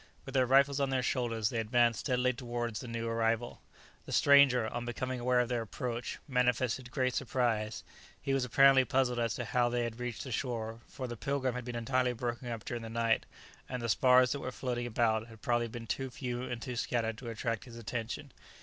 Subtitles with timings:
[0.25, 3.61] With their rifles on their shoulders, they advanced steadily towards the new arrival.
[4.07, 7.83] The stranger, on becoming aware of their approach, manifested great surprise;
[8.19, 11.53] he was apparently puzzled as to how they had reached the shore, for the "Pilgrim"
[11.53, 13.27] had been entirely broken up during the night,
[13.69, 17.19] and the spars that were floating about had probably been too few and too scattered
[17.19, 18.31] to attract his attention.